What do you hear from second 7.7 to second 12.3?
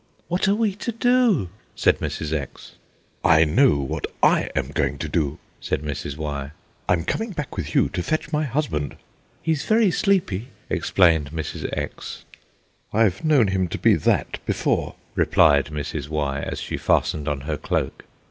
you to fetch my husband." "He's very sleepy," explained Mrs. X.